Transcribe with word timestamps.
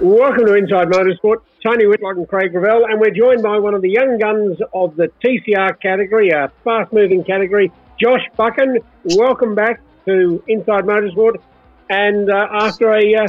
Welcome 0.00 0.44
to 0.44 0.54
Inside 0.54 0.88
Motorsport. 0.88 1.38
Tony 1.64 1.86
Whitlock 1.86 2.16
and 2.16 2.28
Craig 2.28 2.52
Gravel, 2.52 2.84
and 2.84 3.00
we're 3.00 3.10
joined 3.10 3.42
by 3.42 3.58
one 3.58 3.72
of 3.72 3.80
the 3.80 3.88
young 3.88 4.18
guns 4.18 4.58
of 4.74 4.94
the 4.94 5.10
TCR 5.24 5.80
category, 5.80 6.28
a 6.28 6.52
fast-moving 6.64 7.24
category, 7.24 7.72
Josh 7.98 8.20
Buchan. 8.36 8.80
Welcome 9.16 9.54
back 9.54 9.80
to 10.04 10.44
Inside 10.46 10.84
Motorsport. 10.84 11.36
And 11.88 12.30
uh, 12.30 12.46
after 12.52 12.92
a, 12.92 13.14
uh, 13.14 13.26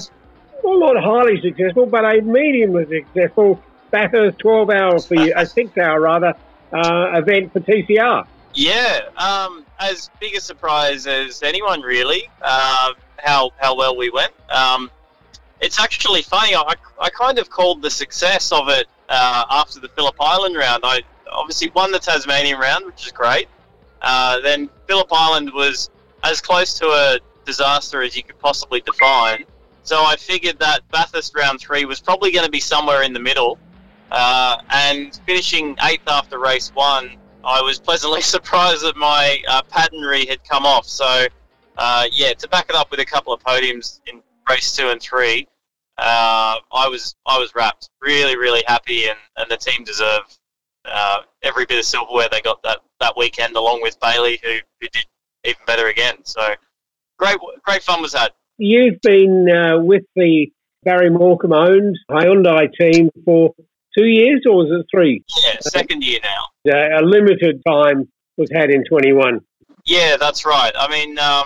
well, 0.61 0.79
not 0.93 1.01
highly 1.01 1.39
successful, 1.41 1.85
but 1.85 2.03
a 2.03 2.19
mediumly 2.21 2.87
successful 2.89 3.63
Bathurst 3.89 4.37
12-hour 4.39 4.99
for 4.99 5.15
you, 5.15 5.33
a 5.37 5.45
six-hour 5.45 6.01
rather, 6.01 6.33
uh, 6.73 7.11
event 7.13 7.53
for 7.53 7.61
TCR. 7.61 8.27
Yeah, 8.53 8.99
um, 9.15 9.65
as 9.79 10.09
big 10.19 10.35
a 10.35 10.41
surprise 10.41 11.07
as 11.07 11.43
anyone, 11.43 11.79
really. 11.81 12.29
Uh, 12.41 12.93
how 13.17 13.51
how 13.57 13.75
well 13.75 13.95
we 13.95 14.09
went. 14.09 14.33
Um, 14.49 14.91
it's 15.61 15.79
actually 15.79 16.21
funny. 16.21 16.55
I, 16.55 16.75
I 16.99 17.09
kind 17.09 17.39
of 17.39 17.49
called 17.49 17.81
the 17.81 17.89
success 17.89 18.51
of 18.51 18.69
it 18.69 18.87
uh, 19.09 19.45
after 19.49 19.79
the 19.79 19.89
Phillip 19.89 20.15
Island 20.19 20.55
round. 20.55 20.83
I 20.85 21.01
obviously 21.31 21.69
won 21.71 21.91
the 21.91 21.99
Tasmanian 21.99 22.59
round, 22.59 22.85
which 22.85 23.05
is 23.05 23.11
great. 23.11 23.47
Uh, 24.01 24.39
then 24.41 24.69
Phillip 24.87 25.07
Island 25.11 25.51
was 25.53 25.89
as 26.23 26.41
close 26.41 26.77
to 26.79 26.87
a 26.87 27.19
disaster 27.45 28.01
as 28.01 28.15
you 28.15 28.23
could 28.23 28.39
possibly 28.39 28.81
define. 28.81 29.45
So 29.83 30.03
I 30.03 30.15
figured 30.17 30.59
that 30.59 30.81
Bathurst 30.91 31.35
round 31.35 31.59
three 31.59 31.85
was 31.85 31.99
probably 31.99 32.31
going 32.31 32.45
to 32.45 32.51
be 32.51 32.59
somewhere 32.59 33.03
in 33.03 33.13
the 33.13 33.19
middle. 33.19 33.57
Uh, 34.11 34.57
and 34.69 35.19
finishing 35.25 35.75
eighth 35.83 36.07
after 36.07 36.39
race 36.39 36.73
one, 36.73 37.17
I 37.43 37.61
was 37.61 37.79
pleasantly 37.79 38.21
surprised 38.35 38.83
that 38.83 38.95
my 38.97 39.41
uh, 39.47 39.61
patternry 39.63 40.25
had 40.25 40.43
come 40.43 40.65
off. 40.65 40.85
So, 40.85 41.27
uh, 41.77 42.05
yeah, 42.11 42.33
to 42.33 42.47
back 42.49 42.69
it 42.69 42.75
up 42.75 42.91
with 42.91 42.99
a 42.99 43.05
couple 43.05 43.33
of 43.33 43.41
podiums 43.43 44.01
in 44.07 44.21
race 44.49 44.75
two 44.75 44.89
and 44.89 45.01
three, 45.01 45.47
uh, 45.97 46.57
I 46.71 46.87
was 46.87 47.15
I 47.25 47.39
was 47.39 47.53
wrapped. 47.55 47.89
Really, 48.01 48.37
really 48.37 48.63
happy, 48.67 49.07
and, 49.07 49.17
and 49.37 49.49
the 49.49 49.57
team 49.57 49.83
deserve 49.83 50.21
uh, 50.85 51.19
every 51.43 51.65
bit 51.65 51.79
of 51.79 51.85
silverware 51.85 52.29
they 52.31 52.41
got 52.41 52.61
that, 52.63 52.79
that 52.99 53.17
weekend, 53.17 53.55
along 53.55 53.81
with 53.81 53.99
Bailey, 53.99 54.39
who, 54.43 54.57
who 54.81 54.87
did 54.89 55.05
even 55.43 55.61
better 55.65 55.87
again. 55.87 56.15
So 56.23 56.41
great 57.17 57.37
great 57.63 57.83
fun 57.83 58.01
was 58.01 58.13
had. 58.13 58.31
You've 58.57 59.01
been 59.01 59.47
uh, 59.49 59.79
with 59.79 60.03
the 60.15 60.47
Barry 60.83 61.09
Morcom 61.09 61.53
owned 61.53 61.97
Hyundai 62.09 62.73
team 62.73 63.09
for 63.25 63.53
two 63.97 64.05
years, 64.05 64.43
or 64.45 64.57
was 64.57 64.67
it 64.71 64.85
three? 64.89 65.23
Yeah, 65.43 65.59
second 65.61 66.03
year 66.03 66.19
now. 66.23 66.71
Uh, 66.71 67.01
a 67.01 67.03
limited 67.03 67.61
time 67.67 68.09
was 68.37 68.49
had 68.51 68.69
in 68.69 68.83
21. 68.85 69.41
Yeah, 69.85 70.17
that's 70.17 70.45
right. 70.45 70.71
I 70.77 70.89
mean, 70.89 71.17
um, 71.19 71.45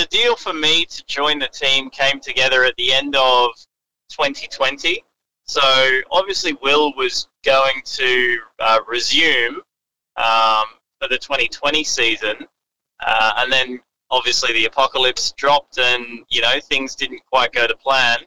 the 0.00 0.06
deal 0.06 0.34
for 0.34 0.54
me 0.54 0.86
to 0.86 1.04
join 1.04 1.38
the 1.38 1.48
team 1.48 1.90
came 1.90 2.20
together 2.20 2.64
at 2.64 2.74
the 2.76 2.90
end 2.90 3.14
of 3.16 3.50
2020. 4.08 5.04
So 5.44 5.60
obviously, 6.10 6.54
Will 6.62 6.94
was 6.96 7.28
going 7.44 7.82
to 7.84 8.38
uh, 8.60 8.78
resume 8.88 9.56
um, 10.16 10.64
for 10.98 11.08
the 11.10 11.18
2020 11.18 11.84
season, 11.84 12.34
uh, 13.04 13.32
and 13.38 13.52
then 13.52 13.80
obviously 14.10 14.54
the 14.54 14.64
apocalypse 14.64 15.32
dropped, 15.32 15.78
and 15.78 16.24
you 16.30 16.40
know 16.40 16.58
things 16.60 16.94
didn't 16.94 17.20
quite 17.30 17.52
go 17.52 17.66
to 17.66 17.76
plan. 17.76 18.20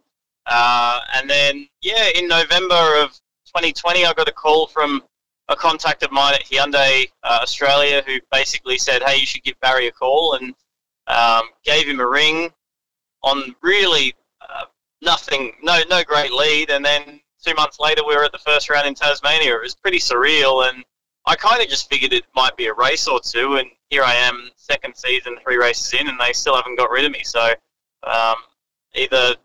Uh, 0.46 1.00
and 1.16 1.28
then, 1.28 1.68
yeah, 1.82 2.10
in 2.16 2.28
November 2.28 3.02
of 3.02 3.12
2020, 3.48 4.06
I 4.06 4.14
got 4.14 4.28
a 4.28 4.34
call 4.34 4.68
from 4.68 5.02
a 5.48 5.56
contact 5.56 6.04
of 6.04 6.12
mine 6.12 6.36
at 6.36 6.44
Hyundai 6.44 7.10
uh, 7.24 7.40
Australia 7.42 8.04
who 8.06 8.20
basically 8.32 8.78
said, 8.78 9.02
"Hey, 9.02 9.18
you 9.18 9.26
should 9.26 9.44
give 9.44 9.60
Barry 9.60 9.88
a 9.88 9.92
call," 9.92 10.34
and 10.36 10.54
um, 11.08 11.44
gave 11.64 11.88
him 11.88 12.00
a 12.00 12.08
ring 12.08 12.52
on 13.24 13.56
really 13.62 14.14
uh, 14.42 14.66
nothing, 15.02 15.54
no, 15.62 15.82
no 15.90 16.04
great 16.04 16.32
lead, 16.32 16.70
and 16.70 16.84
then 16.84 17.20
two 17.46 17.54
months 17.56 17.80
later 17.80 18.02
we 18.06 18.16
were 18.16 18.24
at 18.24 18.32
the 18.32 18.40
first 18.40 18.70
round 18.70 18.88
in 18.88 18.96
Tasmania. 18.96 19.56
It 19.56 19.62
was 19.62 19.76
pretty 19.76 20.00
surreal, 20.00 20.70
and 20.70 20.84
I 21.26 21.36
kind 21.36 21.62
of 21.62 21.70
just 21.70 21.90
figured 21.90 22.14
it 22.14 22.26
might 22.36 22.56
be 22.58 22.68
a 22.68 22.74
race 22.74 23.08
or 23.08 23.20
two, 23.20 23.58
and 23.58 23.70
here 23.90 24.04
I 24.04 24.16
am, 24.16 24.50
second 24.56 24.96
season, 24.96 25.38
three 25.44 25.58
races 25.58 25.94
in, 25.94 26.08
and 26.08 26.20
they 26.20 26.34
still 26.34 26.56
haven't 26.56 26.78
got 26.78 26.90
rid 26.90 27.06
of 27.06 27.12
me. 27.12 27.22
So 27.24 27.54
um, 28.04 28.36
either 28.96 29.36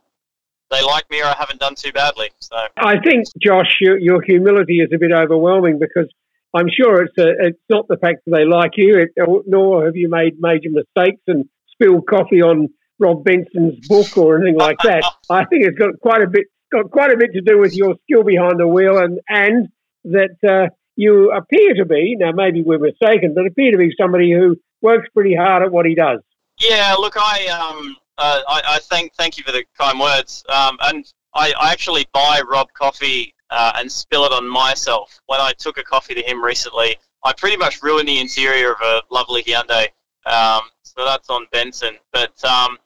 they 0.70 0.82
like 0.82 1.08
me 1.10 1.20
or 1.20 1.26
I 1.26 1.36
haven't 1.38 1.60
done 1.60 1.74
too 1.74 1.92
badly. 1.92 2.30
So 2.40 2.56
I 2.78 2.98
think, 3.00 3.26
Josh, 3.42 3.76
your, 3.80 3.98
your 3.98 4.22
humility 4.22 4.80
is 4.80 4.90
a 4.92 4.98
bit 4.98 5.12
overwhelming 5.12 5.78
because 5.78 6.12
I'm 6.54 6.68
sure 6.68 7.02
it's 7.02 7.18
a, 7.18 7.46
it's 7.46 7.60
not 7.68 7.88
the 7.88 7.96
fact 7.96 8.22
that 8.24 8.36
they 8.36 8.44
like 8.44 8.72
you, 8.76 8.98
it, 8.98 9.10
nor 9.46 9.84
have 9.84 9.96
you 9.96 10.08
made 10.08 10.36
major 10.38 10.70
mistakes 10.70 11.22
and 11.26 11.44
spilled 11.72 12.06
coffee 12.06 12.42
on 12.42 12.68
Rob 12.98 13.24
Benson's 13.24 13.86
book 13.86 14.16
or 14.16 14.36
anything 14.36 14.58
like 14.58 14.78
that. 14.82 15.04
I 15.30 15.44
think 15.44 15.64
it's 15.66 15.78
got 15.78 15.98
quite 16.00 16.22
a 16.22 16.26
bit 16.26 16.46
got 16.70 16.90
quite 16.90 17.10
a 17.10 17.16
bit 17.16 17.32
to 17.32 17.40
do 17.40 17.58
with 17.58 17.74
your 17.74 17.96
skill 18.04 18.24
behind 18.24 18.58
the 18.58 18.66
wheel 18.66 18.98
and 18.98 19.20
and 19.28 19.68
that 20.04 20.36
uh, 20.46 20.68
you 20.96 21.32
appear 21.32 21.74
to 21.74 21.84
be 21.84 22.16
now 22.18 22.32
maybe 22.32 22.62
we're 22.62 22.78
mistaken, 22.78 23.34
but 23.34 23.46
appear 23.46 23.72
to 23.72 23.78
be 23.78 23.90
somebody 24.00 24.32
who 24.32 24.56
works 24.82 25.08
pretty 25.14 25.34
hard 25.34 25.62
at 25.62 25.72
what 25.72 25.86
he 25.86 25.94
does. 25.94 26.20
Yeah, 26.58 26.94
look, 26.98 27.14
I 27.16 27.46
um 27.48 27.96
uh, 28.18 28.40
I, 28.48 28.62
I 28.66 28.78
thank 28.80 29.14
thank 29.14 29.38
you 29.38 29.44
for 29.44 29.52
the 29.52 29.64
kind 29.78 30.00
words. 30.00 30.44
Um, 30.48 30.76
and 30.82 31.10
I, 31.34 31.52
I 31.58 31.72
actually 31.72 32.06
buy 32.12 32.40
Rob 32.50 32.68
coffee 32.72 33.34
uh, 33.50 33.72
and 33.76 33.90
spill 33.90 34.24
it 34.24 34.32
on 34.32 34.48
myself. 34.48 35.20
When 35.26 35.40
I 35.40 35.52
took 35.58 35.78
a 35.78 35.82
coffee 35.82 36.14
to 36.14 36.22
him 36.22 36.42
recently, 36.42 36.96
I 37.24 37.32
pretty 37.32 37.56
much 37.56 37.82
ruined 37.82 38.08
the 38.08 38.20
interior 38.20 38.72
of 38.72 38.80
a 38.80 39.02
lovely 39.10 39.42
Hyundai. 39.42 39.88
Um, 40.26 40.62
so 40.82 41.04
that's 41.04 41.30
on 41.30 41.46
Benson. 41.52 41.96
But 42.12 42.42
um, 42.44 42.78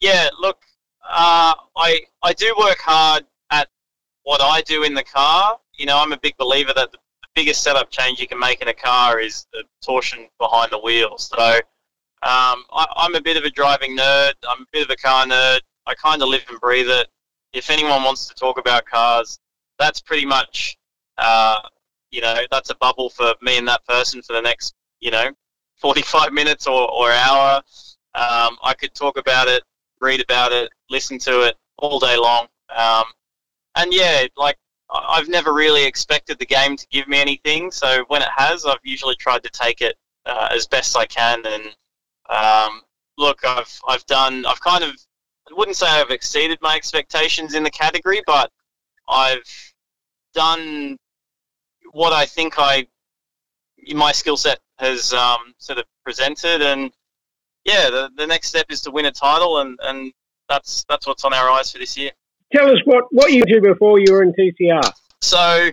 yeah, 0.00 0.28
look, 0.38 0.58
uh, 1.08 1.54
I 1.76 2.00
I 2.22 2.32
do 2.32 2.54
work 2.58 2.78
hard 2.78 3.24
at 3.50 3.68
what 4.22 4.40
I 4.40 4.60
do 4.62 4.82
in 4.82 4.94
the 4.94 5.04
car. 5.04 5.58
You 5.74 5.86
know, 5.86 5.98
I'm 5.98 6.12
a 6.12 6.18
big 6.18 6.36
believer 6.36 6.72
that 6.74 6.92
the 6.92 6.98
biggest 7.34 7.62
setup 7.62 7.90
change 7.90 8.20
you 8.20 8.26
can 8.26 8.38
make 8.38 8.60
in 8.60 8.68
a 8.68 8.74
car 8.74 9.20
is 9.20 9.46
the 9.52 9.64
torsion 9.84 10.28
behind 10.38 10.72
the 10.72 10.78
wheels. 10.78 11.30
So 11.34 11.42
um, 11.42 12.64
I, 12.72 12.86
I'm 12.96 13.14
a 13.14 13.20
bit 13.20 13.36
of 13.36 13.44
a 13.44 13.50
driving 13.50 13.96
nerd. 13.96 14.34
I'm 14.48 14.62
a 14.62 14.66
bit 14.72 14.84
of 14.84 14.90
a 14.90 14.96
car 14.96 15.26
nerd. 15.26 15.60
I 15.86 15.94
kind 15.94 16.22
of 16.22 16.28
live 16.28 16.44
and 16.48 16.60
breathe 16.60 16.90
it. 16.90 17.08
If 17.52 17.70
anyone 17.70 18.04
wants 18.04 18.26
to 18.28 18.34
talk 18.34 18.58
about 18.58 18.84
cars, 18.84 19.40
that's 19.80 20.00
pretty 20.00 20.26
much, 20.26 20.78
uh, 21.18 21.58
you 22.10 22.20
know, 22.20 22.36
that's 22.50 22.70
a 22.70 22.76
bubble 22.76 23.10
for 23.10 23.34
me 23.42 23.58
and 23.58 23.66
that 23.66 23.84
person 23.86 24.22
for 24.22 24.34
the 24.34 24.42
next, 24.42 24.74
you 25.00 25.10
know, 25.10 25.30
45 25.80 26.32
minutes 26.32 26.66
or, 26.66 26.88
or 26.90 27.10
hour. 27.10 27.62
Um, 28.14 28.56
I 28.62 28.74
could 28.78 28.94
talk 28.94 29.16
about 29.16 29.48
it, 29.48 29.62
read 30.00 30.20
about 30.20 30.52
it, 30.52 30.70
listen 30.90 31.18
to 31.20 31.42
it 31.42 31.56
all 31.78 31.98
day 31.98 32.16
long. 32.16 32.46
Um, 32.74 33.04
and 33.76 33.92
yeah, 33.92 34.26
like 34.36 34.58
I've 34.90 35.28
never 35.28 35.52
really 35.52 35.84
expected 35.84 36.38
the 36.38 36.46
game 36.46 36.76
to 36.76 36.86
give 36.90 37.08
me 37.08 37.18
anything. 37.18 37.70
So 37.70 38.04
when 38.08 38.22
it 38.22 38.28
has, 38.36 38.66
I've 38.66 38.78
usually 38.82 39.16
tried 39.16 39.42
to 39.44 39.50
take 39.50 39.80
it 39.80 39.96
uh, 40.26 40.48
as 40.50 40.66
best 40.66 40.96
I 40.96 41.06
can. 41.06 41.42
And 41.46 41.64
um, 42.28 42.82
look, 43.16 43.38
I've 43.44 43.80
I've 43.88 44.04
done 44.06 44.44
I've 44.44 44.60
kind 44.60 44.84
of 44.84 44.90
I 45.50 45.54
wouldn't 45.54 45.76
say 45.76 45.86
I've 45.86 46.10
exceeded 46.10 46.58
my 46.60 46.76
expectations 46.76 47.54
in 47.54 47.62
the 47.62 47.70
category, 47.70 48.22
but 48.26 48.50
I've 49.08 49.69
done 50.34 50.96
what 51.92 52.12
I 52.12 52.26
think 52.26 52.54
I 52.58 52.86
my 53.94 54.12
skill 54.12 54.36
set 54.36 54.60
has 54.78 55.12
um, 55.12 55.54
sort 55.58 55.78
of 55.78 55.84
presented, 56.04 56.62
and 56.62 56.90
yeah, 57.64 57.90
the, 57.90 58.10
the 58.16 58.26
next 58.26 58.48
step 58.48 58.66
is 58.70 58.80
to 58.82 58.90
win 58.90 59.06
a 59.06 59.12
title, 59.12 59.58
and, 59.58 59.78
and 59.82 60.12
that's 60.48 60.84
that's 60.88 61.06
what's 61.06 61.24
on 61.24 61.32
our 61.32 61.50
eyes 61.50 61.70
for 61.70 61.78
this 61.78 61.96
year. 61.96 62.10
Tell 62.52 62.70
us 62.70 62.78
what 62.84 63.04
what 63.10 63.32
you 63.32 63.44
did 63.44 63.62
before 63.62 63.98
you 63.98 64.12
were 64.12 64.22
in 64.22 64.32
TCR. 64.32 64.92
So. 65.20 65.70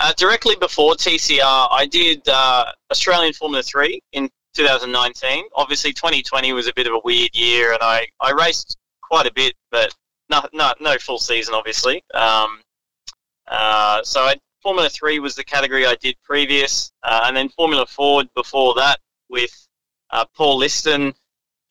Uh, 0.00 0.12
directly 0.16 0.54
before 0.54 0.94
TCR, 0.94 1.68
I 1.72 1.84
did 1.90 2.22
uh, 2.28 2.66
Australian 2.92 3.32
Formula 3.32 3.64
3 3.64 4.00
in 4.12 4.30
2019. 4.54 5.44
Obviously, 5.56 5.92
2020 5.92 6.52
was 6.52 6.68
a 6.68 6.72
bit 6.72 6.86
of 6.86 6.92
a 6.92 7.00
weird 7.02 7.34
year, 7.34 7.72
and 7.72 7.82
I, 7.82 8.06
I 8.20 8.30
raced 8.30 8.76
quite 9.02 9.26
a 9.26 9.32
bit, 9.32 9.54
but 9.72 9.92
not 10.28 10.50
no, 10.52 10.72
no 10.80 10.98
full 10.98 11.18
season, 11.18 11.52
obviously. 11.54 12.04
Um, 12.14 12.60
uh, 13.48 14.02
so 14.02 14.20
I, 14.20 14.36
Formula 14.62 14.88
3 14.88 15.18
was 15.20 15.34
the 15.34 15.44
category 15.44 15.86
I 15.86 15.94
did 15.96 16.16
previous, 16.22 16.92
uh, 17.02 17.22
and 17.24 17.36
then 17.36 17.48
Formula 17.48 17.86
Ford 17.86 18.28
before 18.34 18.74
that 18.74 19.00
with 19.28 19.68
uh, 20.10 20.24
Paul 20.36 20.58
Liston 20.58 21.14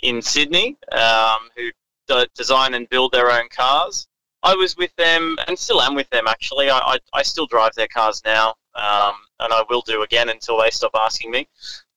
in 0.01 0.21
Sydney, 0.21 0.77
um, 0.91 1.49
who 1.55 1.69
d- 2.07 2.27
design 2.35 2.73
and 2.73 2.87
build 2.89 3.11
their 3.11 3.31
own 3.31 3.49
cars. 3.49 4.07
I 4.43 4.55
was 4.55 4.77
with 4.77 4.95
them, 4.95 5.37
and 5.47 5.57
still 5.57 5.81
am 5.81 5.95
with 5.95 6.09
them 6.09 6.27
actually. 6.27 6.69
I, 6.69 6.77
I, 6.77 6.97
I 7.13 7.23
still 7.23 7.47
drive 7.47 7.73
their 7.75 7.87
cars 7.87 8.21
now, 8.23 8.49
um, 8.75 9.15
and 9.39 9.51
I 9.53 9.63
will 9.69 9.81
do 9.81 10.03
again 10.03 10.29
until 10.29 10.59
they 10.59 10.69
stop 10.69 10.91
asking 10.95 11.31
me. 11.31 11.47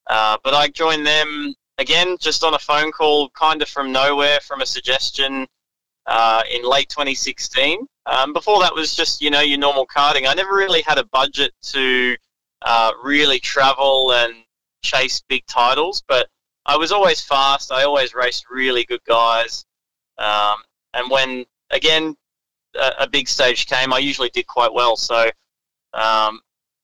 Uh, 0.07 0.39
but 0.43 0.55
I 0.55 0.69
joined 0.69 1.07
them 1.07 1.55
again 1.79 2.17
just 2.19 2.43
on 2.43 2.55
a 2.55 2.59
phone 2.59 2.91
call, 2.91 3.31
kind 3.31 3.63
of 3.63 3.69
from 3.69 3.93
nowhere, 3.93 4.41
from 4.41 4.61
a 4.61 4.67
suggestion 4.67 5.47
uh, 6.07 6.43
in 6.51 6.63
late 6.63 6.89
2016. 6.89 7.87
Um, 8.07 8.33
before 8.33 8.61
that 8.61 8.75
was 8.75 8.95
just 8.95 9.23
you 9.23 9.31
know 9.31 9.41
your 9.41 9.59
normal 9.59 9.87
karting. 9.87 10.27
I 10.27 10.35
never 10.35 10.55
really 10.55 10.83
had 10.83 10.99
a 10.99 11.05
budget 11.05 11.53
to 11.63 12.17
uh, 12.63 12.93
really 13.03 13.39
travel 13.39 14.13
and 14.13 14.35
chase 14.83 15.23
big 15.29 15.45
titles, 15.47 16.03
but 16.09 16.29
I 16.67 16.77
was 16.77 16.93
always 16.93 17.21
fast. 17.21 17.73
I 17.73 17.85
always 17.85 18.15
raced 18.15 18.47
really 18.51 18.85
good 18.85 19.05
guys. 19.05 19.65
Um, 20.19 20.57
and 20.95 21.11
when 21.11 21.47
again 21.71 22.17
a, 22.75 22.93
a 23.01 23.09
big 23.09 23.29
stage 23.29 23.67
came, 23.67 23.93
I 23.93 23.99
usually 23.99 24.31
did 24.31 24.47
quite 24.47 24.73
well. 24.73 24.97
So, 24.97 25.31
um, 25.95 26.41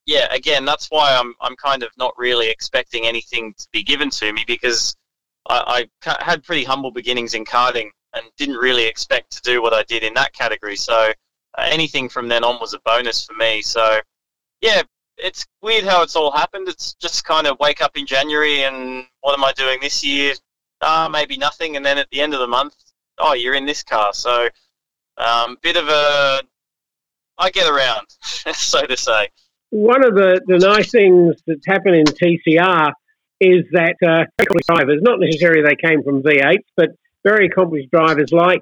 yeah, 0.07 0.33
again, 0.33 0.65
that's 0.65 0.89
why 0.91 1.17
I'm 1.17 1.35
I'm 1.41 1.57
kind 1.57 1.83
of 1.83 1.91
not 1.99 2.15
really 2.17 2.49
expecting 2.49 3.07
anything 3.07 3.55
to 3.59 3.67
be 3.73 3.83
given 3.83 4.11
to 4.11 4.33
me 4.33 4.45
because 4.47 4.95
I, 5.49 5.87
I 6.05 6.15
had 6.25 6.45
pretty 6.45 6.65
humble 6.65 6.91
beginnings 6.91 7.35
in 7.35 7.45
karting 7.45 7.91
and 8.17 8.27
didn't 8.37 8.57
really 8.57 8.87
expect 8.87 9.31
to 9.33 9.43
do 9.43 9.63
what 9.63 9.73
I 9.73 9.83
did 9.85 10.03
in 10.03 10.15
that 10.15 10.33
category. 10.33 10.77
So 10.77 11.13
uh, 11.57 11.69
anything 11.71 12.09
from 12.09 12.29
then 12.29 12.45
on 12.45 12.59
was 12.61 12.75
a 12.75 12.81
bonus 12.81 13.25
for 13.25 13.35
me. 13.35 13.63
So 13.63 14.01
yeah, 14.61 14.83
it's 15.19 15.47
weird 15.63 15.85
how 15.85 16.03
it's 16.03 16.17
all 16.17 16.31
happened. 16.31 16.69
It's 16.69 16.95
just 16.95 17.25
kind 17.25 17.47
of 17.47 17.59
wake 17.61 17.81
up 17.81 17.97
in 17.97 18.07
January 18.07 18.65
and 18.65 19.05
what 19.21 19.39
am 19.39 19.45
I 19.45 19.53
doing 19.53 19.79
this 19.81 20.05
year? 20.05 20.35
Uh, 20.81 21.09
maybe 21.11 21.37
nothing. 21.37 21.77
And 21.77 21.85
then 21.85 21.99
at 21.99 22.09
the 22.11 22.21
end 22.21 22.35
of 22.35 22.41
the 22.41 22.47
month, 22.47 22.75
oh, 23.19 23.35
you're 23.35 23.55
in 23.55 23.67
this 23.67 23.83
car. 23.83 24.13
So 24.13 24.49
um, 25.19 25.57
bit 25.63 25.77
of 25.77 25.89
a, 25.89 26.43
I 27.39 27.51
get 27.51 27.71
around, 27.71 28.07
so 28.55 28.85
to 28.87 28.97
say. 28.97 29.29
One 29.71 30.05
of 30.05 30.15
the, 30.15 30.41
the 30.47 30.59
nice 30.59 30.91
things 30.91 31.37
that's 31.47 31.67
happened 31.67 31.97
in 31.97 32.05
TCR 32.05 32.93
is 33.41 33.65
that 33.73 33.97
uh, 34.03 34.25
drivers, 34.69 35.03
not 35.03 35.21
necessarily 35.21 35.63
they 35.63 35.77
came 35.77 36.03
from 36.03 36.23
V8s, 36.23 36.65
but 36.77 36.91
very 37.27 37.47
accomplished 37.47 37.91
drivers 37.91 38.31
like 38.33 38.61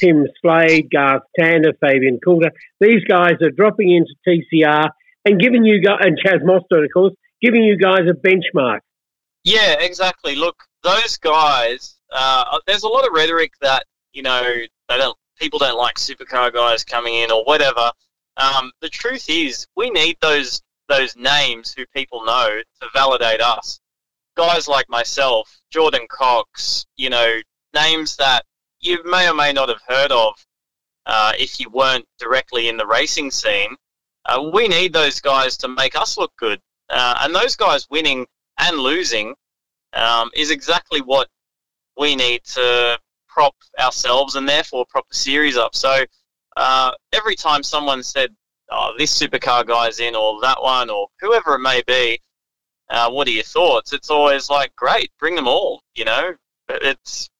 Tim 0.00 0.26
Slade, 0.40 0.90
Garth 0.90 1.22
Tander, 1.38 1.72
Fabian 1.80 2.18
Coulthard, 2.26 2.52
these 2.80 3.04
guys 3.04 3.34
are 3.42 3.50
dropping 3.50 3.94
into 3.94 4.14
TCR 4.26 4.88
and 5.24 5.40
giving 5.40 5.64
you 5.64 5.82
guys, 5.82 5.98
and 6.00 6.18
Chaz 6.18 6.42
Mostert, 6.42 6.84
of 6.84 6.90
course, 6.92 7.14
giving 7.42 7.62
you 7.62 7.76
guys 7.76 8.00
a 8.08 8.14
benchmark. 8.14 8.80
Yeah, 9.44 9.76
exactly. 9.80 10.36
Look, 10.36 10.62
those 10.82 11.16
guys, 11.18 11.96
uh, 12.12 12.58
there's 12.66 12.82
a 12.82 12.88
lot 12.88 13.06
of 13.06 13.12
rhetoric 13.12 13.52
that, 13.60 13.84
you 14.12 14.22
know, 14.22 14.42
they 14.88 14.96
don't, 14.96 15.16
people 15.38 15.58
don't 15.58 15.78
like 15.78 15.96
supercar 15.96 16.52
guys 16.52 16.84
coming 16.84 17.14
in 17.14 17.30
or 17.30 17.44
whatever. 17.44 17.92
Um, 18.36 18.72
the 18.80 18.88
truth 18.88 19.28
is, 19.28 19.66
we 19.76 19.90
need 19.90 20.16
those 20.20 20.62
those 20.88 21.14
names 21.16 21.74
who 21.74 21.84
people 21.94 22.24
know 22.24 22.60
to 22.80 22.88
validate 22.94 23.42
us. 23.42 23.78
Guys 24.36 24.68
like 24.68 24.88
myself, 24.88 25.60
Jordan 25.70 26.06
Cox, 26.08 26.86
you 26.96 27.10
know, 27.10 27.40
names 27.82 28.16
that 28.16 28.44
you 28.80 29.02
may 29.04 29.28
or 29.28 29.34
may 29.34 29.52
not 29.52 29.68
have 29.68 29.82
heard 29.86 30.12
of 30.12 30.34
uh, 31.06 31.32
if 31.38 31.58
you 31.58 31.68
weren't 31.70 32.06
directly 32.18 32.68
in 32.68 32.76
the 32.76 32.86
racing 32.86 33.30
scene. 33.30 33.76
Uh, 34.24 34.50
we 34.52 34.68
need 34.68 34.92
those 34.92 35.20
guys 35.20 35.56
to 35.56 35.68
make 35.68 35.96
us 35.96 36.18
look 36.18 36.32
good. 36.36 36.60
Uh, 36.90 37.18
and 37.22 37.34
those 37.34 37.56
guys 37.56 37.86
winning 37.90 38.26
and 38.58 38.78
losing 38.78 39.34
um, 39.94 40.30
is 40.34 40.50
exactly 40.50 41.00
what 41.00 41.28
we 41.96 42.14
need 42.14 42.42
to 42.44 42.98
prop 43.26 43.54
ourselves 43.80 44.34
and 44.34 44.48
therefore 44.48 44.84
prop 44.88 45.08
the 45.08 45.16
series 45.16 45.56
up. 45.56 45.74
So 45.74 46.04
uh, 46.56 46.92
every 47.12 47.36
time 47.36 47.62
someone 47.62 48.02
said, 48.02 48.34
oh, 48.70 48.94
this 48.98 49.16
supercar 49.18 49.66
guy's 49.66 50.00
in, 50.00 50.14
or 50.14 50.40
that 50.42 50.62
one, 50.62 50.90
or 50.90 51.08
whoever 51.20 51.54
it 51.54 51.60
may 51.60 51.82
be, 51.86 52.20
uh, 52.90 53.10
what 53.10 53.28
are 53.28 53.32
your 53.32 53.44
thoughts? 53.44 53.92
It's 53.92 54.10
always 54.10 54.50
like, 54.50 54.74
great, 54.76 55.10
bring 55.18 55.34
them 55.34 55.48
all. 55.48 55.82
You 55.94 56.04
know, 56.06 56.34
it's 56.68 57.30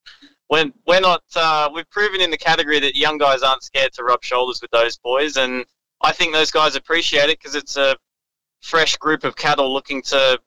when 0.49 0.73
we're 0.87 1.01
not. 1.01 1.23
Uh, 1.37 1.71
we've 1.73 1.89
proven 1.91 2.21
in 2.21 2.31
the 2.31 2.39
category 2.39 2.81
that 2.81 2.97
young 2.97 3.19
guys 3.19 3.43
aren't 3.43 3.63
scared 3.63 3.93
to 3.95 4.03
rub 4.03 4.25
shoulders 4.25 4.61
with 4.61 4.71
those 4.71 4.99
boys, 4.99 5.37
and 5.37 5.65
I 6.03 6.13
think 6.13 6.33
those 6.33 6.51
guys 6.51 6.75
appreciate 6.75 7.31
it 7.31 7.39
because 7.39 7.55
it's 7.55 7.77
a 7.77 7.97
fresh 8.61 8.97
group 8.97 9.25
of 9.25 9.37
cattle 9.37 9.73
looking 9.73 10.03
to 10.03 10.39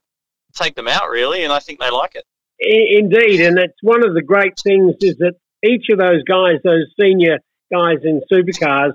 take 0.53 0.75
them 0.75 0.87
out, 0.87 1.09
really, 1.09 1.43
and 1.43 1.53
I 1.53 1.59
think 1.59 1.79
they 1.79 1.89
like 1.89 2.15
it. 2.15 2.25
Indeed, 2.59 3.41
and 3.41 3.57
it's 3.57 3.77
one 3.81 4.05
of 4.05 4.13
the 4.13 4.21
great 4.21 4.59
things 4.59 4.95
is 5.01 5.17
that 5.17 5.33
each 5.63 5.85
of 5.89 5.97
those 5.97 6.23
guys, 6.23 6.59
those 6.63 6.85
senior 6.99 7.39
guys 7.71 7.99
in 8.03 8.21
supercars, 8.31 8.93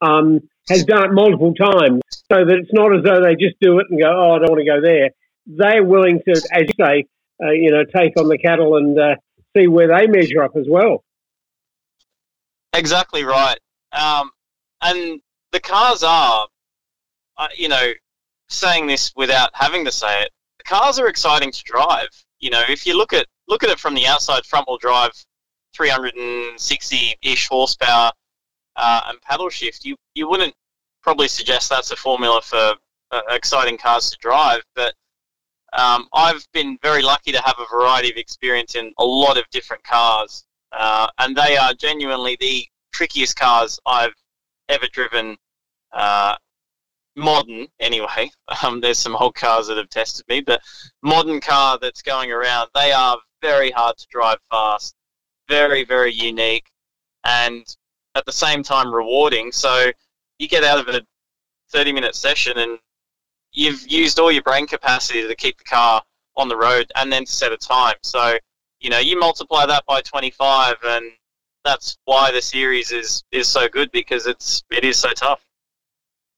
um, 0.00 0.40
has 0.68 0.84
done 0.84 1.04
it 1.04 1.12
multiple 1.12 1.54
times, 1.54 2.02
so 2.30 2.44
that 2.44 2.56
it's 2.60 2.72
not 2.72 2.94
as 2.96 3.02
though 3.02 3.22
they 3.22 3.34
just 3.34 3.58
do 3.60 3.78
it 3.80 3.86
and 3.90 4.00
go, 4.00 4.06
"Oh, 4.06 4.34
I 4.34 4.38
don't 4.38 4.50
want 4.50 4.60
to 4.60 4.64
go 4.64 4.80
there." 4.80 5.10
They're 5.46 5.84
willing 5.84 6.20
to, 6.26 6.30
as 6.52 6.62
you 6.62 6.74
say, 6.78 7.06
uh, 7.42 7.50
you 7.50 7.72
know, 7.72 7.84
take 7.84 8.16
on 8.16 8.28
the 8.28 8.38
cattle 8.38 8.76
and 8.76 8.98
uh, 8.98 9.16
see 9.56 9.66
where 9.66 9.88
they 9.88 10.06
measure 10.06 10.42
up 10.42 10.56
as 10.56 10.66
well. 10.68 11.04
Exactly 12.72 13.24
right. 13.24 13.58
Um, 13.92 14.30
and 14.82 15.20
the 15.52 15.60
cars 15.60 16.02
are, 16.02 16.48
uh, 17.36 17.48
you 17.56 17.68
know, 17.68 17.92
saying 18.48 18.86
this 18.86 19.12
without 19.16 19.50
having 19.54 19.84
to 19.84 19.92
say 19.92 20.22
it. 20.22 20.30
The 20.58 20.64
cars 20.64 20.98
are 20.98 21.08
exciting 21.08 21.50
to 21.50 21.62
drive. 21.64 22.08
You 22.38 22.50
know, 22.50 22.62
if 22.68 22.86
you 22.86 22.96
look 22.96 23.12
at 23.12 23.26
look 23.48 23.64
at 23.64 23.70
it 23.70 23.80
from 23.80 23.94
the 23.94 24.06
outside, 24.06 24.44
front 24.44 24.68
wheel 24.68 24.78
drive, 24.78 25.12
360 25.74 27.16
ish 27.22 27.48
horsepower 27.48 28.12
uh, 28.76 29.00
and 29.06 29.20
paddle 29.22 29.50
shift, 29.50 29.84
you 29.84 29.96
you 30.14 30.28
wouldn't 30.28 30.54
probably 31.02 31.28
suggest 31.28 31.70
that's 31.70 31.90
a 31.90 31.96
formula 31.96 32.40
for 32.42 32.74
uh, 33.10 33.20
exciting 33.30 33.78
cars 33.78 34.10
to 34.10 34.18
drive. 34.18 34.62
But 34.74 34.94
um, 35.72 36.08
I've 36.12 36.46
been 36.52 36.78
very 36.82 37.02
lucky 37.02 37.32
to 37.32 37.40
have 37.40 37.56
a 37.58 37.66
variety 37.74 38.10
of 38.10 38.16
experience 38.16 38.74
in 38.74 38.92
a 38.98 39.04
lot 39.04 39.38
of 39.38 39.44
different 39.50 39.84
cars, 39.84 40.44
uh, 40.72 41.08
and 41.18 41.36
they 41.36 41.56
are 41.56 41.74
genuinely 41.74 42.36
the 42.40 42.66
trickiest 42.92 43.36
cars 43.36 43.78
I've 43.86 44.14
ever 44.68 44.86
driven 44.92 45.36
uh, 45.92 46.36
modern 47.16 47.66
anyway. 47.78 48.30
Um, 48.64 48.80
there's 48.80 48.98
some 48.98 49.14
old 49.14 49.36
cars 49.36 49.68
that 49.68 49.76
have 49.76 49.88
tested 49.90 50.26
me, 50.28 50.40
but 50.40 50.60
modern 51.02 51.40
car 51.40 51.78
that's 51.80 52.02
going 52.02 52.32
around, 52.32 52.68
they 52.74 52.90
are 52.90 53.16
very 53.40 53.70
hard 53.70 53.96
to 53.96 54.06
drive 54.10 54.38
fast, 54.50 54.94
very, 55.48 55.84
very 55.84 56.12
unique, 56.12 56.66
and 57.24 57.64
at 58.16 58.26
the 58.26 58.32
same 58.32 58.62
time 58.64 58.92
rewarding. 58.92 59.52
So 59.52 59.92
you 60.40 60.48
get 60.48 60.64
out 60.64 60.80
of 60.80 60.92
a 60.92 61.00
30 61.70 61.92
minute 61.92 62.16
session 62.16 62.58
and 62.58 62.78
you've 63.52 63.86
used 63.90 64.18
all 64.18 64.30
your 64.30 64.42
brain 64.42 64.66
capacity 64.66 65.26
to 65.26 65.34
keep 65.34 65.58
the 65.58 65.64
car 65.64 66.02
on 66.36 66.48
the 66.48 66.56
road 66.56 66.90
and 66.96 67.12
then 67.12 67.24
to 67.24 67.32
set 67.32 67.52
a 67.52 67.56
time. 67.56 67.96
So, 68.02 68.38
you 68.80 68.90
know, 68.90 68.98
you 68.98 69.18
multiply 69.18 69.66
that 69.66 69.84
by 69.86 70.00
25 70.00 70.76
and 70.84 71.12
that's 71.64 71.98
why 72.04 72.30
the 72.32 72.40
series 72.40 72.90
is 72.90 73.22
is 73.32 73.46
so 73.46 73.68
good 73.68 73.90
because 73.92 74.26
it's 74.26 74.62
it 74.70 74.84
is 74.84 74.96
so 74.96 75.10
tough. 75.10 75.44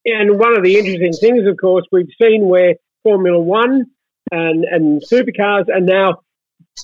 And 0.05 0.39
one 0.39 0.57
of 0.57 0.65
the 0.65 0.77
interesting 0.79 1.13
things, 1.13 1.47
of 1.47 1.57
course, 1.61 1.85
we've 1.93 2.11
seen 2.21 2.49
where 2.49 2.75
Formula 3.05 3.39
One 3.39 3.87
and 4.31 4.65
and 4.65 5.03
supercars 5.03 5.69
are 5.73 5.81
now 5.81 6.23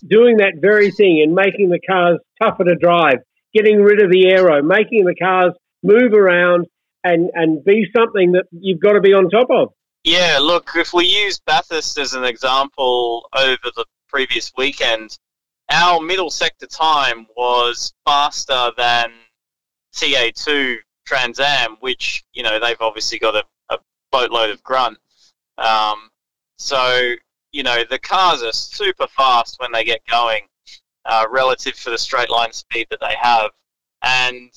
doing 0.07 0.37
that 0.37 0.55
very 0.61 0.91
thing 0.91 1.23
and 1.25 1.35
making 1.35 1.71
the 1.71 1.81
cars 1.81 2.19
tougher 2.41 2.65
to 2.65 2.77
drive, 2.77 3.19
getting 3.55 3.81
rid 3.81 4.03
of 4.03 4.11
the 4.11 4.29
aero, 4.31 4.63
making 4.63 5.05
the 5.05 5.15
cars 5.15 5.53
move 5.83 6.13
around 6.13 6.67
and 7.03 7.31
and 7.35 7.65
be 7.65 7.87
something 7.97 8.33
that 8.33 8.45
you've 8.53 8.81
got 8.81 8.93
to 8.93 9.01
be 9.01 9.13
on 9.13 9.31
top 9.31 9.49
of. 9.51 9.73
Yeah, 10.05 10.39
look, 10.41 10.71
if 10.77 10.93
we 10.95 11.07
use 11.07 11.41
Bathurst 11.41 11.99
as 11.99 12.15
an 12.15 12.25
example 12.25 13.29
over 13.35 13.71
the 13.77 13.85
previous 14.09 14.53
weekend, 14.57 15.19
our 15.71 16.01
middle 16.01 16.31
sector 16.31 16.67
time 16.67 17.27
was 17.37 17.93
faster 18.07 18.71
than 18.77 19.13
TA2 19.95 20.77
Trans 21.07 21.41
Am, 21.41 21.77
which, 21.81 22.25
you 22.33 22.43
know, 22.43 22.59
they've 22.61 22.81
obviously 22.81 23.19
got 23.19 23.35
a, 23.35 23.45
a 23.75 23.79
boatload 24.13 24.51
of 24.51 24.63
grunt. 24.63 24.99
Um, 25.59 26.11
so, 26.59 27.15
you 27.53 27.63
know, 27.63 27.83
the 27.89 27.99
cars 27.99 28.43
are 28.43 28.53
super 28.53 29.09
fast 29.09 29.57
when 29.59 29.73
they 29.73 29.85
get 29.85 30.01
going 30.07 30.43
uh, 31.05 31.27
relative 31.31 31.75
to 31.83 31.91
the 31.91 31.99
straight 31.99 32.31
line 32.31 32.53
speed 32.53 32.87
that 32.91 33.01
they 33.01 33.15
have. 33.21 33.51
And 34.03 34.51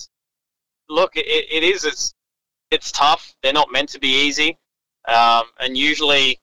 look, 0.88 1.16
it, 1.16 1.26
it 1.26 1.64
is, 1.64 1.84
it's, 1.84 2.14
it's 2.70 2.92
tough. 2.92 3.34
They're 3.42 3.54
not 3.54 3.72
meant 3.72 3.90
to 3.90 4.00
be 4.00 4.28
easy. 4.28 4.58
Um, 5.08 5.46
and 5.60 5.78
usually 5.78 6.40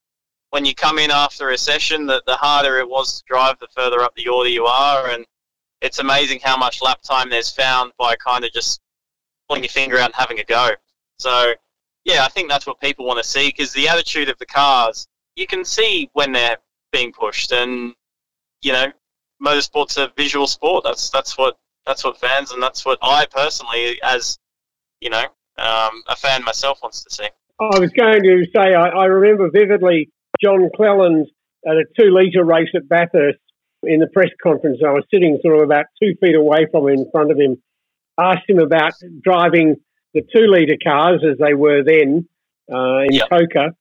when 0.50 0.64
you 0.64 0.74
come 0.74 0.98
in 0.98 1.10
after 1.10 1.50
a 1.50 1.58
session, 1.58 2.06
the, 2.06 2.22
the 2.26 2.36
harder 2.36 2.78
it 2.78 2.88
was 2.88 3.18
to 3.18 3.24
drive, 3.26 3.58
the 3.58 3.68
further 3.76 4.00
up 4.00 4.14
the 4.14 4.28
order 4.28 4.48
you 4.48 4.64
are. 4.64 5.10
And 5.10 5.24
it's 5.80 5.98
amazing 5.98 6.40
how 6.42 6.56
much 6.56 6.82
lap 6.82 7.00
time 7.02 7.30
there's 7.30 7.50
found 7.50 7.92
by 7.98 8.16
kind 8.16 8.44
of 8.44 8.52
just 8.52 8.80
pulling 9.48 9.62
your 9.62 9.70
finger 9.70 9.98
out 9.98 10.06
and 10.06 10.14
having 10.14 10.40
a 10.40 10.44
go. 10.44 10.70
So, 11.18 11.52
yeah, 12.04 12.24
I 12.24 12.28
think 12.28 12.48
that's 12.48 12.66
what 12.66 12.80
people 12.80 13.06
want 13.06 13.22
to 13.22 13.28
see 13.28 13.48
because 13.48 13.72
the 13.72 13.88
attitude 13.88 14.28
of 14.28 14.38
the 14.38 14.46
cars, 14.46 15.06
you 15.36 15.46
can 15.46 15.64
see 15.64 16.08
when 16.14 16.32
they're 16.32 16.58
being 16.92 17.12
pushed. 17.12 17.52
And, 17.52 17.94
you 18.62 18.72
know, 18.72 18.86
motorsport's 19.44 19.98
a 19.98 20.10
visual 20.16 20.46
sport. 20.46 20.84
That's, 20.84 21.10
that's 21.10 21.36
what 21.36 21.58
that's 21.88 22.04
what 22.04 22.20
fans 22.20 22.52
and 22.52 22.62
that's 22.62 22.84
what 22.84 22.98
I 23.00 23.26
personally, 23.26 23.98
as, 24.02 24.38
you 25.00 25.08
know, 25.08 25.24
um, 25.56 26.02
a 26.06 26.14
fan 26.14 26.44
myself, 26.44 26.80
wants 26.82 27.02
to 27.02 27.10
see. 27.10 27.28
I 27.60 27.78
was 27.78 27.90
going 27.90 28.22
to 28.22 28.44
say, 28.54 28.74
I, 28.74 28.88
I 28.88 29.04
remember 29.06 29.50
vividly 29.50 30.10
John 30.42 30.70
Cleland 30.74 31.26
at 31.66 31.74
a 31.74 31.84
two 31.98 32.10
litre 32.10 32.44
race 32.44 32.68
at 32.74 32.88
Bathurst 32.88 33.38
in 33.82 34.00
the 34.00 34.06
press 34.06 34.30
conference. 34.42 34.78
I 34.84 34.92
was 34.92 35.04
sitting 35.12 35.38
sort 35.42 35.56
of 35.56 35.62
about 35.62 35.86
two 36.00 36.14
feet 36.20 36.34
away 36.34 36.66
from 36.70 36.88
him, 36.88 37.00
in 37.00 37.10
front 37.10 37.30
of 37.30 37.38
him, 37.38 37.60
asked 38.18 38.48
him 38.48 38.58
about 38.58 38.92
driving 39.22 39.76
the 40.14 40.22
two 40.22 40.46
litre 40.46 40.78
cars 40.82 41.22
as 41.28 41.38
they 41.38 41.54
were 41.54 41.82
then 41.84 42.28
uh, 42.72 43.00
in 43.00 43.12
yep. 43.12 43.28
TOCA 43.28 43.72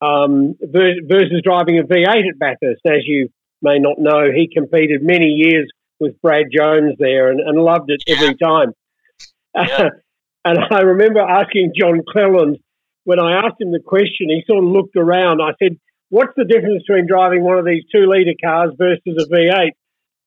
um, 0.00 0.54
versus 0.60 1.42
driving 1.44 1.78
a 1.78 1.82
V8 1.82 2.28
at 2.28 2.38
Bathurst. 2.38 2.80
As 2.86 3.04
you 3.04 3.28
may 3.60 3.78
not 3.78 3.98
know, 3.98 4.30
he 4.34 4.48
competed 4.52 5.02
many 5.02 5.26
years 5.26 5.70
with 6.00 6.20
Brad 6.20 6.46
Jones 6.54 6.94
there 6.98 7.30
and, 7.30 7.40
and 7.40 7.58
loved 7.58 7.90
it 7.90 8.02
every 8.06 8.36
time. 8.36 8.72
Yeah. 9.54 9.90
And 10.48 10.60
I 10.70 10.82
remember 10.82 11.18
asking 11.18 11.72
John 11.74 12.02
Cleland 12.08 12.58
when 13.06 13.20
I 13.20 13.38
asked 13.46 13.60
him 13.60 13.70
the 13.70 13.78
question, 13.78 14.34
he 14.34 14.42
sort 14.46 14.64
of 14.64 14.68
looked 14.68 14.96
around. 14.96 15.40
I 15.40 15.54
said, 15.62 15.78
What's 16.10 16.34
the 16.36 16.44
difference 16.44 16.82
between 16.86 17.06
driving 17.06 17.42
one 17.42 17.58
of 17.58 17.64
these 17.64 17.84
two 17.90 18.06
litre 18.06 18.34
cars 18.42 18.74
versus 18.76 19.02
a 19.06 19.26
V8? 19.32 19.70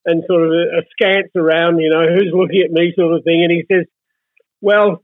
And 0.05 0.23
sort 0.27 0.43
of 0.43 0.51
a, 0.51 1.39
around, 1.39 1.79
you 1.79 1.89
know, 1.89 2.07
who's 2.07 2.31
looking 2.33 2.63
at 2.63 2.71
me 2.71 2.93
sort 2.97 3.15
of 3.15 3.23
thing. 3.23 3.43
And 3.43 3.51
he 3.51 3.65
says, 3.69 3.85
Well, 4.61 5.03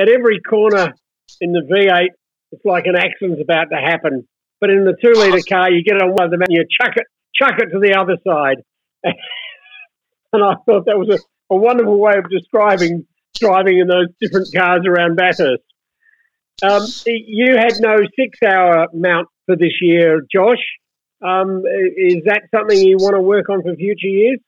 at 0.00 0.08
every 0.08 0.40
corner 0.40 0.94
in 1.40 1.52
the 1.52 1.60
V8, 1.60 2.08
it's 2.52 2.64
like 2.64 2.86
an 2.86 2.96
accident's 2.96 3.42
about 3.42 3.68
to 3.70 3.76
happen. 3.76 4.26
But 4.58 4.70
in 4.70 4.84
the 4.84 4.96
two 4.96 5.12
litre 5.12 5.44
car, 5.46 5.70
you 5.70 5.84
get 5.84 6.00
on 6.00 6.12
one 6.12 6.24
of 6.24 6.30
them 6.30 6.40
and 6.40 6.50
you 6.50 6.64
chuck 6.80 6.96
it, 6.96 7.06
chuck 7.34 7.58
it 7.58 7.72
to 7.72 7.78
the 7.78 7.94
other 7.94 8.16
side. 8.26 8.64
and 9.04 10.42
I 10.42 10.54
thought 10.64 10.86
that 10.86 10.98
was 10.98 11.10
a, 11.10 11.54
a 11.54 11.56
wonderful 11.56 12.00
way 12.00 12.14
of 12.16 12.30
describing 12.30 13.06
driving 13.34 13.78
in 13.80 13.86
those 13.86 14.08
different 14.20 14.48
cars 14.54 14.82
around 14.86 15.16
Bathurst. 15.16 15.62
Um, 16.62 16.86
you 17.06 17.56
had 17.56 17.74
no 17.80 17.96
six-hour 18.16 18.88
mount 18.94 19.28
for 19.46 19.56
this 19.56 19.80
year, 19.80 20.22
Josh. 20.32 20.64
Um, 21.22 21.62
is 21.96 22.24
that 22.24 22.42
something 22.54 22.78
you 22.78 22.96
want 22.96 23.14
to 23.14 23.20
work 23.20 23.48
on 23.48 23.62
for 23.62 23.74
future 23.74 24.08
years? 24.08 24.38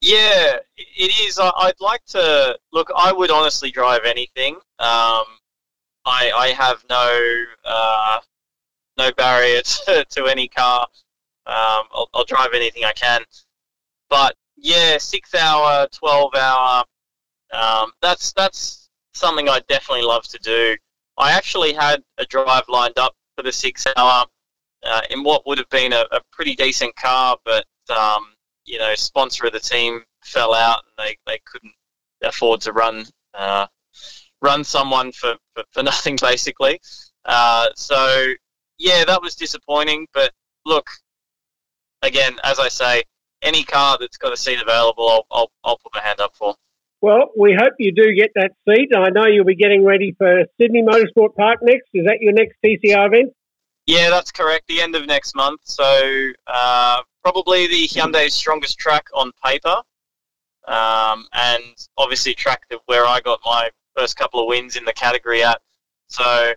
Yeah, 0.00 0.56
it 0.76 1.26
is. 1.26 1.38
I'd 1.40 1.80
like 1.80 2.04
to 2.06 2.58
look. 2.72 2.90
I 2.96 3.12
would 3.12 3.30
honestly 3.30 3.70
drive 3.70 4.00
anything. 4.04 4.54
Um, 4.80 5.24
I, 6.04 6.32
I 6.34 6.48
have 6.58 6.84
no 6.90 7.44
uh, 7.64 8.18
no 8.98 9.12
barrier 9.12 9.62
to, 9.86 10.04
to 10.04 10.26
any 10.26 10.48
car. 10.48 10.88
Um, 11.46 11.86
I'll, 11.92 12.08
I'll, 12.14 12.24
drive 12.24 12.50
anything 12.54 12.84
I 12.84 12.92
can. 12.92 13.22
But 14.08 14.36
yeah, 14.56 14.98
six 14.98 15.34
hour, 15.34 15.86
twelve 15.92 16.34
hour. 16.34 16.84
Um, 17.52 17.92
that's 18.00 18.32
that's 18.32 18.88
something 19.14 19.48
I 19.48 19.60
definitely 19.68 20.04
love 20.04 20.24
to 20.24 20.38
do. 20.38 20.76
I 21.18 21.32
actually 21.32 21.72
had 21.72 22.02
a 22.18 22.24
drive 22.24 22.64
lined 22.68 22.98
up 22.98 23.14
for 23.36 23.42
the 23.42 23.52
six 23.52 23.86
hour 23.96 24.26
uh, 24.84 25.00
in 25.10 25.22
what 25.22 25.46
would 25.46 25.58
have 25.58 25.68
been 25.70 25.92
a, 25.92 26.04
a 26.12 26.20
pretty 26.32 26.54
decent 26.54 26.94
car, 26.96 27.36
but 27.44 27.64
um, 27.90 28.26
you 28.64 28.78
know, 28.78 28.94
sponsor 28.94 29.46
of 29.46 29.52
the 29.52 29.60
team 29.60 30.02
fell 30.24 30.54
out 30.54 30.82
and 30.84 31.06
they, 31.06 31.16
they 31.26 31.40
couldn't 31.44 31.74
afford 32.22 32.60
to 32.62 32.72
run 32.72 33.04
uh, 33.34 33.66
run 34.40 34.64
someone 34.64 35.12
for, 35.12 35.36
for, 35.54 35.64
for 35.70 35.82
nothing 35.82 36.16
basically. 36.20 36.80
Uh, 37.24 37.68
so 37.76 38.32
yeah, 38.78 39.04
that 39.04 39.22
was 39.22 39.36
disappointing. 39.36 40.06
But 40.12 40.32
look, 40.66 40.88
again, 42.02 42.38
as 42.44 42.58
I 42.58 42.68
say, 42.68 43.02
any 43.42 43.64
car 43.64 43.96
that's 44.00 44.16
got 44.16 44.32
a 44.32 44.36
seat 44.36 44.60
available, 44.60 45.08
I'll, 45.08 45.26
I'll, 45.30 45.52
I'll 45.64 45.78
put 45.78 45.94
my 45.94 46.00
hand 46.00 46.20
up 46.20 46.36
for. 46.36 46.54
Well, 47.02 47.32
we 47.36 47.52
hope 47.52 47.72
you 47.80 47.92
do 47.92 48.14
get 48.14 48.30
that 48.36 48.52
seat. 48.66 48.90
I 48.96 49.10
know 49.10 49.26
you'll 49.26 49.44
be 49.44 49.56
getting 49.56 49.84
ready 49.84 50.14
for 50.16 50.44
Sydney 50.60 50.82
Motorsport 50.82 51.34
Park 51.34 51.58
next. 51.60 51.88
Is 51.92 52.06
that 52.06 52.18
your 52.20 52.32
next 52.32 52.56
TCR 52.64 53.08
event? 53.08 53.32
Yeah, 53.86 54.08
that's 54.08 54.30
correct. 54.30 54.68
The 54.68 54.80
end 54.80 54.94
of 54.94 55.04
next 55.06 55.34
month. 55.34 55.62
So 55.64 56.30
uh, 56.46 57.02
probably 57.24 57.66
the 57.66 57.88
Hyundai's 57.88 58.34
strongest 58.34 58.78
track 58.78 59.06
on 59.14 59.32
paper, 59.44 59.82
um, 60.68 61.26
and 61.32 61.64
obviously 61.98 62.34
track 62.34 62.68
that 62.70 62.78
where 62.86 63.04
I 63.04 63.18
got 63.18 63.40
my 63.44 63.70
first 63.96 64.16
couple 64.16 64.40
of 64.40 64.46
wins 64.46 64.76
in 64.76 64.84
the 64.84 64.92
category 64.92 65.42
at. 65.42 65.60
So 66.06 66.52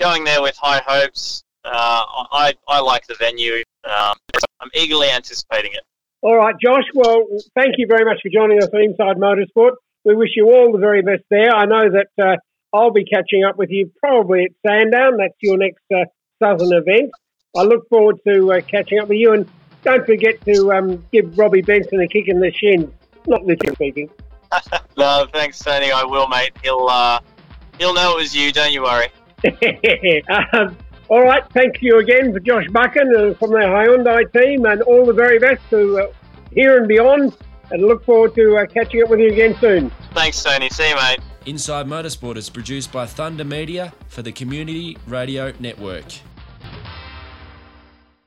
going 0.00 0.24
there 0.24 0.42
with 0.42 0.56
high 0.56 0.82
hopes. 0.84 1.44
Uh, 1.64 2.02
I 2.32 2.54
I 2.66 2.80
like 2.80 3.06
the 3.06 3.14
venue. 3.14 3.62
Um, 3.84 4.16
I'm 4.58 4.70
eagerly 4.74 5.08
anticipating 5.10 5.72
it. 5.72 5.84
All 6.20 6.36
right, 6.36 6.54
Josh. 6.60 6.84
Well, 6.94 7.26
thank 7.54 7.74
you 7.78 7.86
very 7.86 8.04
much 8.04 8.20
for 8.22 8.28
joining 8.28 8.58
us 8.58 8.68
on 8.72 8.82
Inside 8.82 9.16
Motorsport. 9.16 9.72
We 10.04 10.14
wish 10.16 10.30
you 10.34 10.46
all 10.46 10.72
the 10.72 10.78
very 10.78 11.02
best 11.02 11.22
there. 11.30 11.54
I 11.54 11.64
know 11.66 11.90
that 11.90 12.08
uh, 12.22 12.36
I'll 12.76 12.90
be 12.90 13.04
catching 13.04 13.44
up 13.44 13.56
with 13.56 13.70
you 13.70 13.92
probably 14.00 14.44
at 14.44 14.50
Sandown. 14.66 15.16
That's 15.18 15.34
your 15.40 15.56
next 15.56 15.82
uh, 15.94 16.04
Southern 16.42 16.72
event. 16.72 17.12
I 17.56 17.62
look 17.62 17.88
forward 17.88 18.16
to 18.26 18.52
uh, 18.52 18.60
catching 18.62 18.98
up 18.98 19.08
with 19.08 19.18
you. 19.18 19.32
And 19.32 19.48
don't 19.84 20.04
forget 20.04 20.44
to 20.44 20.72
um, 20.72 21.04
give 21.12 21.38
Robbie 21.38 21.62
Benson 21.62 22.00
a 22.00 22.08
kick 22.08 22.28
in 22.28 22.40
the 22.40 22.52
shin. 22.52 22.92
Not 23.26 23.44
literally 23.44 23.74
speaking. 23.74 24.10
no, 24.96 25.26
thanks, 25.32 25.58
Tony. 25.60 25.92
I 25.92 26.04
will, 26.04 26.26
mate. 26.26 26.52
He'll 26.62 26.86
uh, 26.88 27.20
he'll 27.78 27.94
know 27.94 28.16
it 28.16 28.22
was 28.22 28.34
you. 28.34 28.50
Don't 28.50 28.72
you 28.72 28.82
worry. 28.82 29.08
um, 30.52 30.76
all 31.08 31.22
right, 31.22 31.42
thank 31.52 31.80
you 31.80 31.98
again 31.98 32.32
for 32.32 32.40
Josh 32.40 32.66
Buchan 32.70 33.14
uh, 33.16 33.34
from 33.34 33.52
the 33.52 33.58
Hyundai 33.58 34.30
team, 34.32 34.66
and 34.66 34.82
all 34.82 35.06
the 35.06 35.12
very 35.12 35.38
best 35.38 35.62
to 35.70 35.98
uh, 35.98 36.12
here 36.52 36.76
and 36.78 36.86
beyond. 36.86 37.36
And 37.70 37.82
look 37.82 38.04
forward 38.04 38.34
to 38.34 38.56
uh, 38.56 38.66
catching 38.66 39.02
up 39.02 39.10
with 39.10 39.20
you 39.20 39.28
again 39.28 39.56
soon. 39.60 39.90
Thanks, 40.14 40.42
Tony. 40.42 40.70
See 40.70 40.88
you, 40.88 40.96
mate. 40.96 41.18
Inside 41.46 41.86
Motorsport 41.86 42.36
is 42.36 42.50
produced 42.50 42.92
by 42.92 43.06
Thunder 43.06 43.44
Media 43.44 43.92
for 44.08 44.22
the 44.22 44.32
Community 44.32 44.96
Radio 45.06 45.52
Network. 45.58 46.04